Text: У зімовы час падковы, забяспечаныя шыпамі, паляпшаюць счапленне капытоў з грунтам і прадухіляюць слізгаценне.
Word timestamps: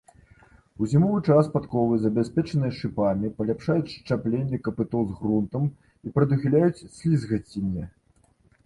У 0.83 0.87
зімовы 0.93 1.19
час 1.33 1.49
падковы, 1.55 1.99
забяспечаныя 2.05 2.73
шыпамі, 2.79 3.31
паляпшаюць 3.43 3.93
счапленне 3.97 4.57
капытоў 4.69 5.03
з 5.11 5.19
грунтам 5.21 5.63
і 5.75 6.07
прадухіляюць 6.19 6.85
слізгаценне. 7.01 7.83